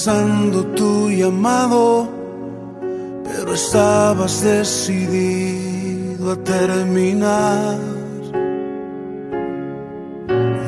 [0.00, 2.08] Rechazando tu llamado,
[3.22, 7.76] pero estabas decidido a terminar.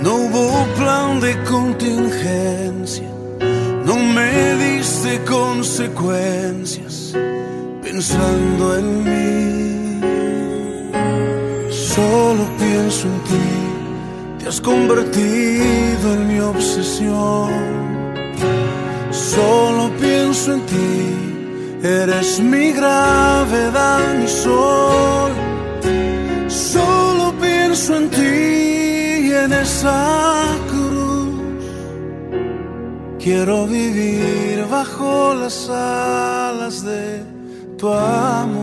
[0.03, 3.09] No hubo plan de contingencia,
[3.87, 7.15] no me diste consecuencias
[7.83, 10.01] pensando en mí.
[11.71, 13.49] Solo pienso en ti,
[14.41, 15.42] te has convertido
[22.23, 25.33] eres mi gravedad, mi sol.
[26.49, 31.31] Solo pienso en ti y en esa cruz.
[33.19, 37.25] Quiero vivir bajo las alas de
[37.77, 38.62] tu amor.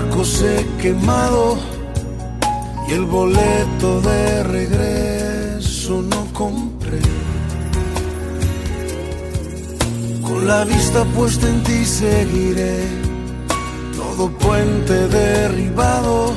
[0.00, 1.58] Barcos he quemado
[2.88, 7.00] y el boleto de regreso no compré.
[10.22, 12.84] Con la vista puesta en ti seguiré
[13.96, 16.32] todo puente derribado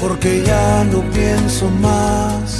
[0.00, 2.53] porque ya no pienso más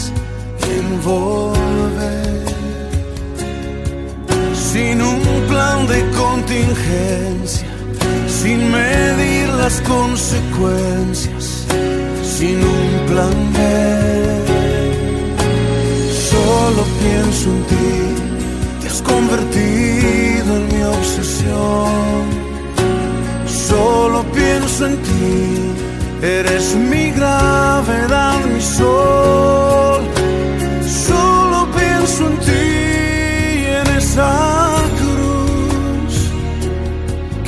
[9.64, 11.64] las consecuencias,
[12.22, 13.58] sin un plan B.
[16.30, 17.90] Solo pienso en ti,
[18.80, 22.22] te has convertido en mi obsesión.
[23.68, 25.42] Solo pienso en ti,
[26.38, 30.02] eres mi gravedad, mi sol.
[31.08, 32.66] Solo pienso en ti
[33.60, 34.32] y en esa
[35.00, 36.14] cruz.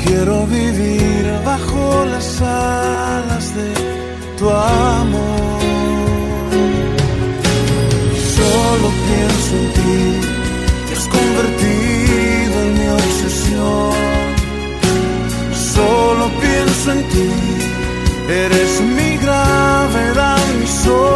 [0.03, 1.06] Quiero vivir
[2.05, 3.73] las alas de
[4.39, 5.61] tu amor.
[8.37, 9.99] Solo pienso en ti,
[10.87, 13.95] te has convertido en mi obsesión.
[15.75, 17.31] Solo pienso en ti,
[18.29, 21.16] eres mi gravedad, mi sol.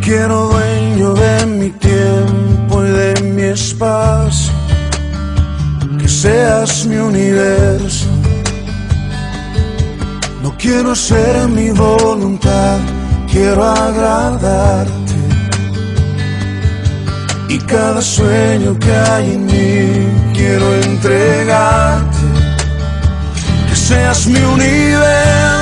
[0.00, 4.52] Quiero dueño de mi tiempo y de mi espacio.
[5.98, 8.06] Que seas mi universo.
[10.62, 12.78] Quiero hacer mi voluntad,
[13.28, 15.14] quiero agradarte.
[17.48, 22.16] Y cada sueño que hay en mí, quiero entregarte.
[23.68, 25.61] Que seas mi universo,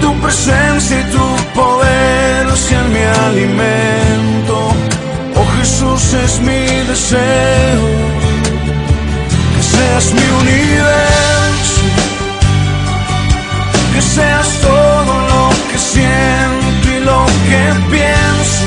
[0.00, 4.56] Tu presencia y tu poder sean mi alimento.
[5.36, 7.84] Oh Jesús es mi deseo,
[9.54, 11.82] que seas mi universo,
[13.94, 17.62] que seas todo lo que siento y lo que
[17.94, 18.64] pienso,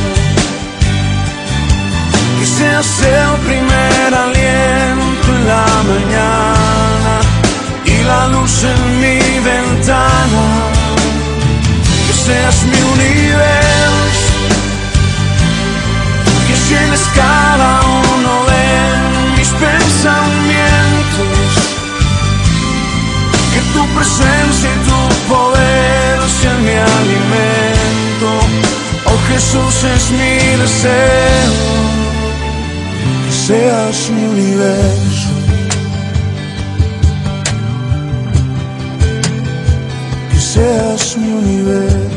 [2.39, 2.89] que seas
[3.19, 7.13] el primer aliento en la mañana
[7.85, 9.19] y la luz en mi
[9.51, 10.10] ventana,
[12.25, 14.33] seas mi universo
[16.47, 18.65] que llenes cada uno de
[19.37, 21.37] mis pensamientos,
[23.53, 24.99] que tu presencia y tu
[25.33, 28.29] poder sean mi alimento.
[29.09, 31.53] Oh Jesús es mi deseo,
[33.25, 35.29] que seas mi universo.
[40.31, 42.10] Que seas mi universo.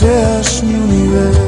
[0.00, 1.39] Seas mi universo.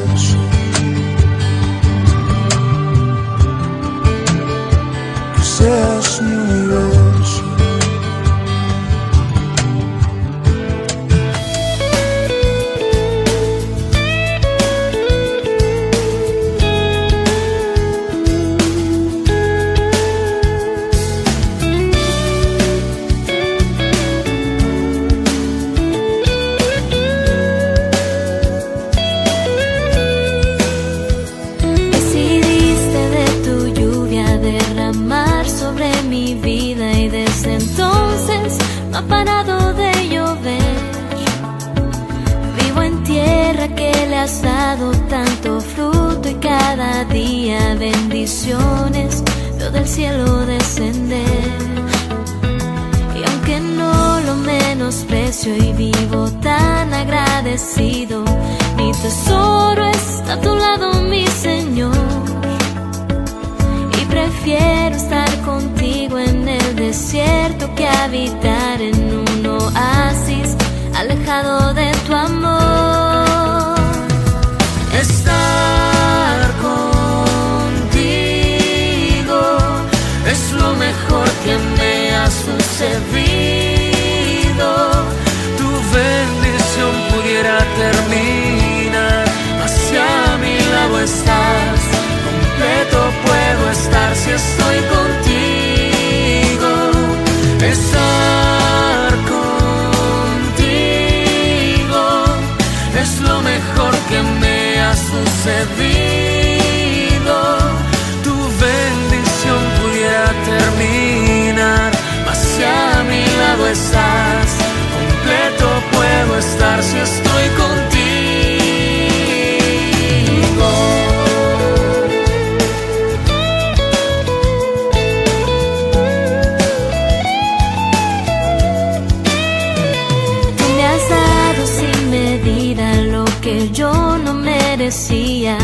[134.83, 135.57] Merecía.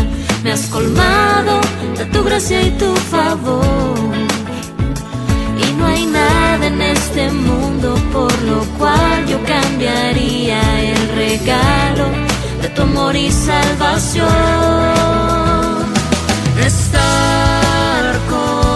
[0.44, 1.60] Me has colmado
[1.96, 4.14] de tu gracia y tu favor.
[5.60, 10.60] Y no hay nada en este mundo por lo cual yo cambiaría
[10.92, 12.06] el regalo
[12.62, 14.28] de tu amor y salvación.
[16.64, 18.04] Estar
[18.36, 18.68] contigo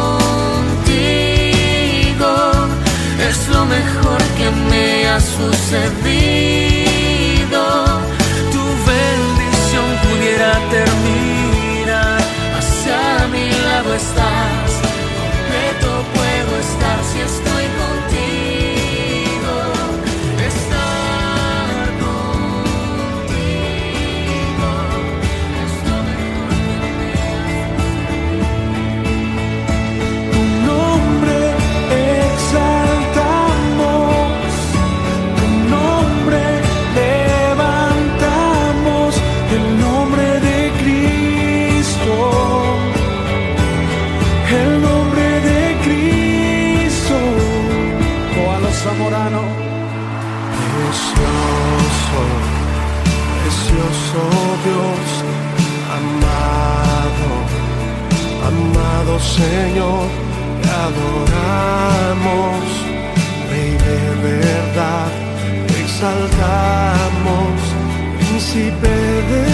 [3.28, 6.71] es lo mejor que me ha sucedido.
[13.92, 14.31] Mi
[59.36, 60.08] Señor,
[60.60, 62.64] te adoramos,
[63.48, 65.08] Rey de verdad,
[65.68, 67.54] te exaltamos,
[68.18, 69.51] príncipe de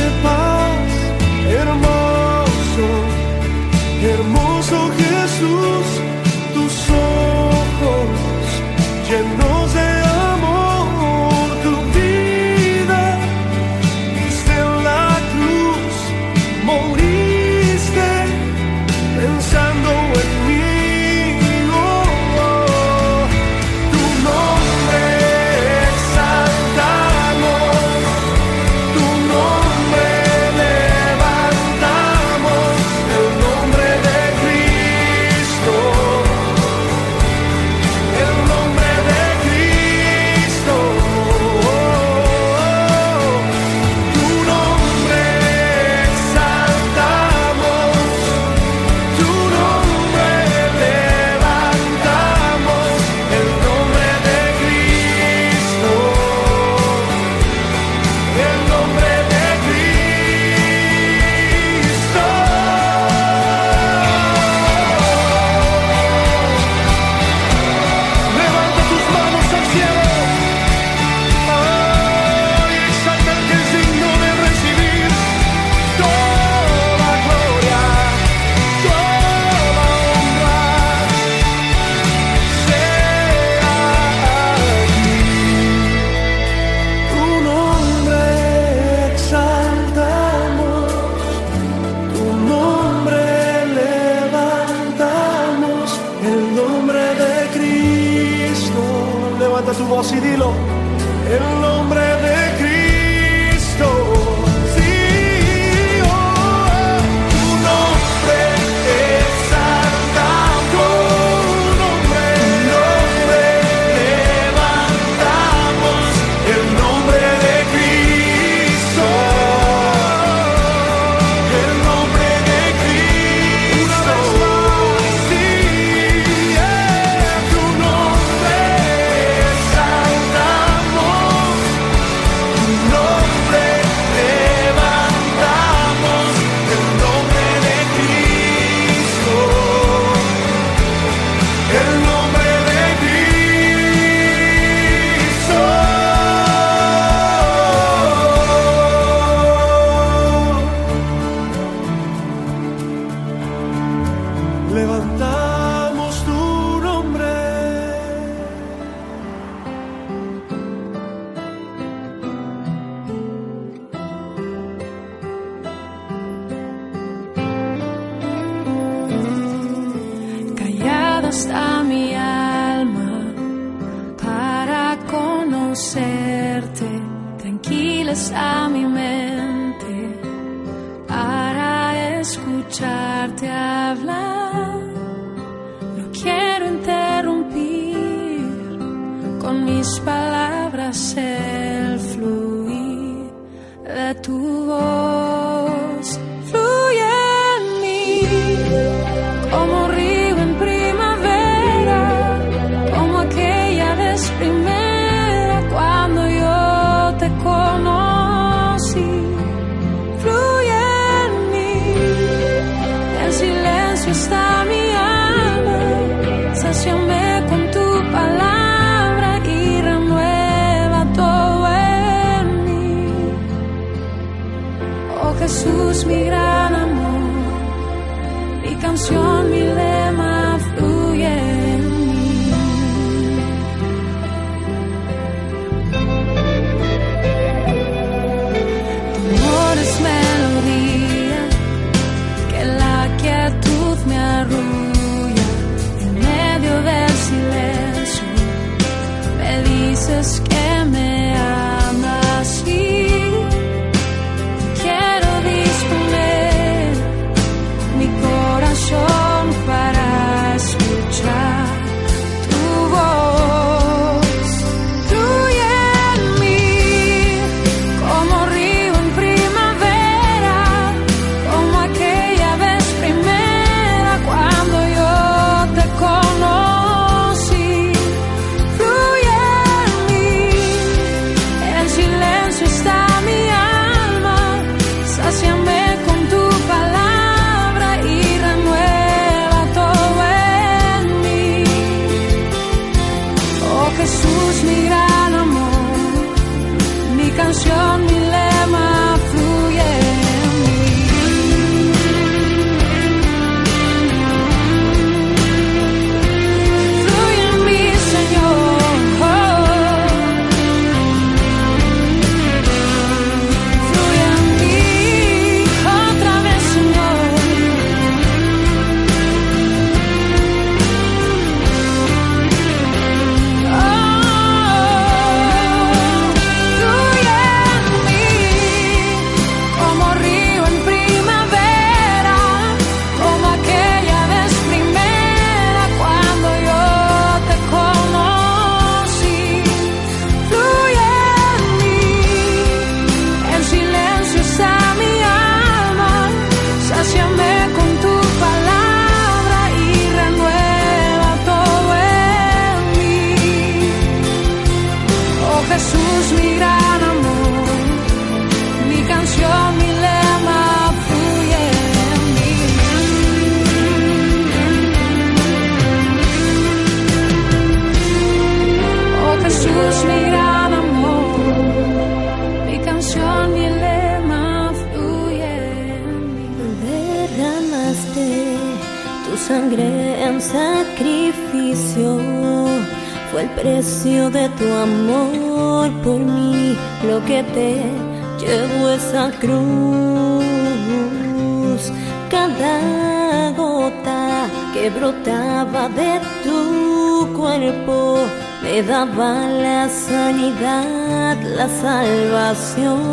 [402.79, 403.08] salvación